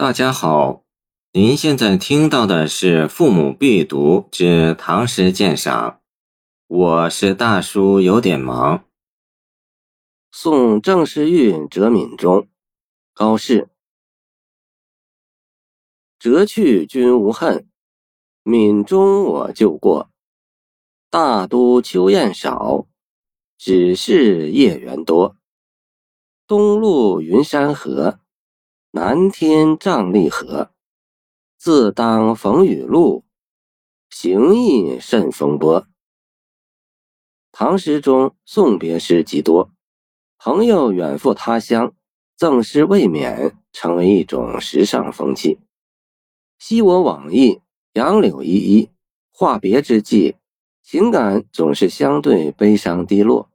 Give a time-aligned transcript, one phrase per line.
[0.00, 0.84] 大家好，
[1.32, 5.90] 您现在听到的是《父母必读之唐诗鉴赏》，
[6.68, 8.84] 我是大叔，有点忙。
[10.30, 12.46] 送郑世玉折闽中，
[13.12, 13.70] 高适。
[16.16, 17.68] 折去君无恨，
[18.44, 20.12] 闽中我就过。
[21.10, 22.86] 大都秋雁少，
[23.58, 25.36] 只是夜园多。
[26.46, 28.20] 东路云山河。
[29.00, 30.72] 南天瘴疠河，
[31.56, 33.24] 自当风雨路，
[34.10, 35.86] 行亦甚风波。
[37.52, 39.70] 唐诗中送别诗极多，
[40.36, 41.94] 朋友远赴他乡，
[42.36, 45.60] 赠诗未免成为一种时尚风气。
[46.58, 47.60] 昔我往矣，
[47.92, 48.90] 杨柳依依，
[49.30, 50.34] 话别之际，
[50.82, 53.48] 情感总是相对悲伤低落，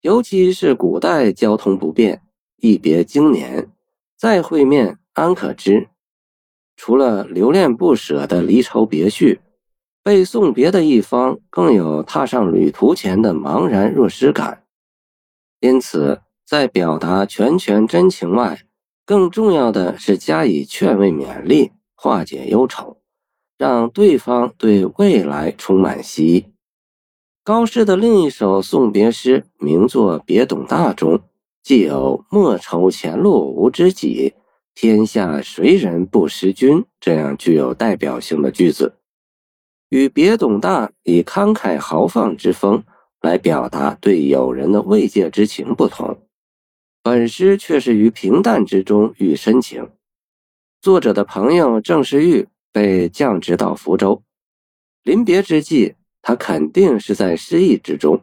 [0.00, 2.22] 尤其是古代交通不便，
[2.56, 3.70] 一别经年。
[4.26, 5.86] 再会面，安可知？
[6.74, 9.40] 除了留恋不舍的离愁别绪，
[10.02, 14.64] 被送别的一方更有踏上旅途前的茫然若失感。
[15.60, 18.62] 因此，在表达拳拳真情外，
[19.04, 23.00] 更重要的是加以劝慰勉励，化解忧愁，
[23.56, 26.52] 让对方对未来充满希冀。
[27.44, 31.22] 高适的另一首送别诗名作《别董大》中。
[31.66, 34.34] 既有“莫愁前路无知己，
[34.72, 38.94] 天下谁人不识君”这样具有代表性的句子，
[39.88, 42.84] 与别董大以慷慨豪放之风
[43.20, 46.16] 来表达对友人的慰藉之情不同，
[47.02, 49.90] 本诗却是于平淡之中寓深情。
[50.80, 54.22] 作者的朋友郑世玉被降职到福州，
[55.02, 58.22] 临别之际，他肯定是在失意之中，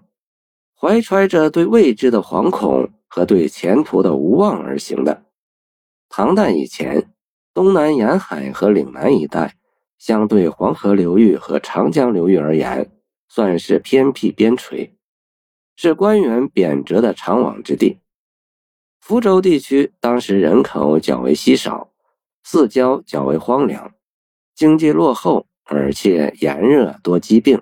[0.73, 2.89] 怀揣着对未知的惶恐。
[3.13, 5.25] 和对前途的无望而行的。
[6.09, 7.13] 唐代以前，
[7.53, 9.55] 东南沿海和岭南一带，
[9.99, 12.89] 相对黄河流域和长江流域而言，
[13.29, 14.93] 算是偏僻边陲，
[15.75, 17.99] 是官员贬谪的常往之地。
[18.99, 21.91] 福州地区当时人口较为稀少，
[22.43, 23.93] 四郊较为荒凉，
[24.55, 27.61] 经济落后，而且炎热多疾病。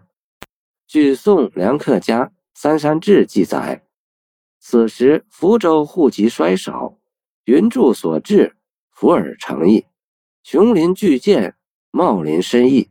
[0.87, 3.85] 据宋梁客家《三山志》记载。
[4.63, 6.99] 此时福州户籍衰少，
[7.45, 8.55] 云柱所至，
[8.91, 9.85] 福尔成邑，
[10.43, 11.55] 琼林巨舰，
[11.89, 12.89] 茂林深邑，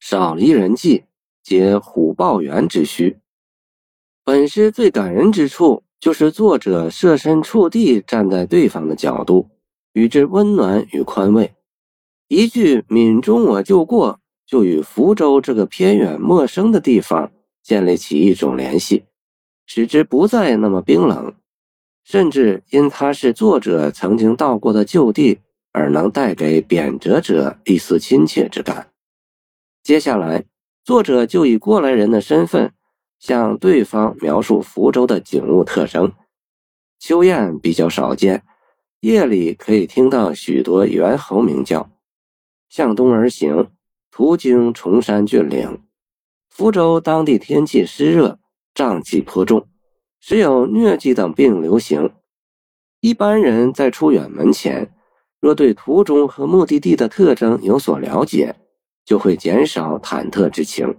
[0.00, 1.04] 少离人迹，
[1.40, 3.20] 皆虎豹园之需。
[4.24, 9.48] 本诗最感人之处，就是作者设身处地站在对方的角度，
[9.92, 11.54] 与之温暖与宽慰。
[12.26, 17.30] 一句“闽中我就过”，就与福州这个偏远陌生的地方
[17.62, 19.04] 建立起一种联系。
[19.66, 21.34] 使之不再那么冰冷，
[22.04, 25.40] 甚至因它是作者曾经到过的旧地，
[25.72, 28.90] 而能带给贬谪者一丝亲切之感。
[29.82, 30.44] 接下来，
[30.84, 32.72] 作者就以过来人的身份，
[33.18, 36.12] 向对方描述福州的景物特征：
[36.98, 38.44] 秋雁比较少见，
[39.00, 41.90] 夜里可以听到许多猿猴鸣叫。
[42.68, 43.70] 向东而行，
[44.10, 45.82] 途经崇山峻岭。
[46.50, 48.38] 福州当地天气湿热。
[48.74, 49.68] 瘴气颇重，
[50.20, 52.12] 时有疟疾等病流行。
[53.00, 54.94] 一般人在出远门前，
[55.40, 58.56] 若对途中和目的地的特征有所了解，
[59.04, 60.98] 就会减少忐忑之情，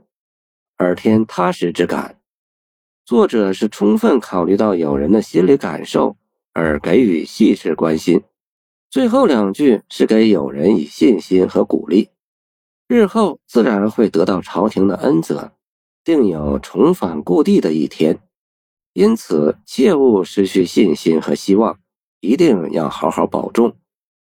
[0.78, 2.20] 而添踏实之感。
[3.06, 6.16] 作者是充分考虑到友人的心理感受，
[6.54, 8.22] 而给予细致关心。
[8.90, 12.10] 最后两句是给友人以信心和鼓励，
[12.88, 15.54] 日后自然会得到朝廷的恩泽。
[16.04, 18.20] 定有重返故地的一天，
[18.94, 21.80] 因此切勿失去信心和希望，
[22.20, 23.78] 一定要好好保重。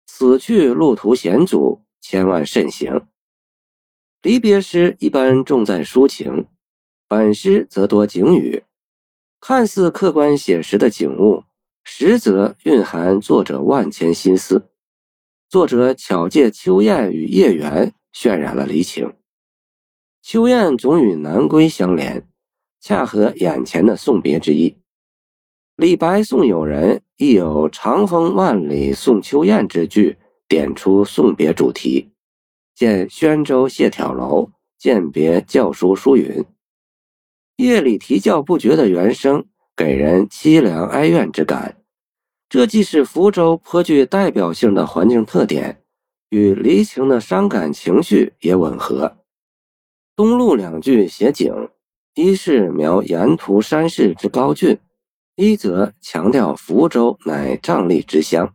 [0.06, 3.06] 此去路途险阻，千万慎行。
[4.22, 6.46] 离别诗一般重在抒情，
[7.08, 8.64] 本诗则多景语，
[9.40, 11.44] 看似客观写实的景物，
[11.82, 14.70] 实则蕴含作者万千心思。
[15.48, 19.14] 作者巧借秋雁与夜缘，渲染了离情。
[20.26, 22.26] 秋雁总与南归相连，
[22.80, 24.78] 恰合眼前的送别之意。
[25.76, 30.16] 李白送友人亦有“长风万里送秋雁”之句，
[30.48, 32.10] 点出送别主题。
[32.74, 36.42] 见《宣州谢眺楼饯别校书书云
[37.58, 39.44] ：“夜里啼叫不绝的猿声，
[39.76, 41.76] 给人凄凉哀怨之感。”
[42.48, 45.82] 这既是福州颇具代表性的环境特点，
[46.30, 49.18] 与离情的伤感情绪也吻合。
[50.16, 51.52] 东路两句写景，
[52.14, 54.78] 一是描沿途山势之高峻，
[55.34, 58.54] 一则强调福州乃瘴疠之乡。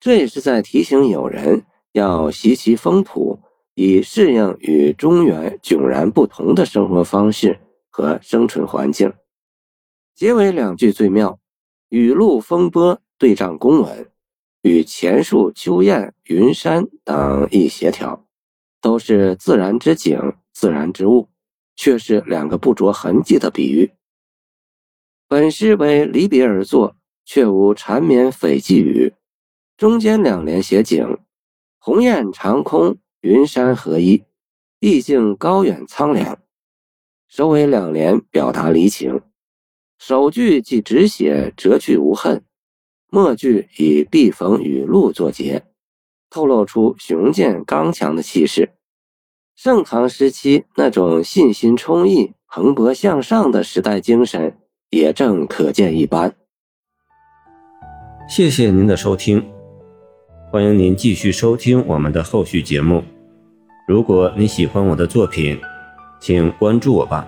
[0.00, 3.38] 这也是在提醒友人要习其风土，
[3.74, 9.12] 以适应与中原迥然不同的生活方式和生存环境。
[10.16, 11.38] 结尾两句最妙，
[11.90, 14.10] 雨露风波对仗公文，
[14.62, 18.26] 与前述秋雁、云山等一协调，
[18.80, 21.28] 都是自然之景、自然之物，
[21.74, 23.90] 却是两个不着痕迹的比喻。
[25.26, 26.94] 本诗为离别而作，
[27.24, 29.12] 却无缠绵悱恻语。
[29.76, 31.18] 中间两联写景，
[31.80, 34.22] 鸿雁长空，云山合一，
[34.78, 36.38] 意境高远苍凉。
[37.26, 39.20] 首尾两联表达离情，
[39.98, 42.44] 首句即只写折去无恨，
[43.08, 45.64] 末句以必逢雨露作结，
[46.30, 48.76] 透露出雄健刚强的气势。
[49.64, 54.56] 盛唐时期那种信心充溢、蓬勃向上的时代精神，
[54.90, 56.34] 也正可见一斑。
[58.28, 59.40] 谢谢您的收听。
[60.50, 63.04] 欢迎您继续收听我们的后续节目。
[63.86, 65.56] 如果你喜欢我的作品，
[66.20, 67.24] 请关注我吧。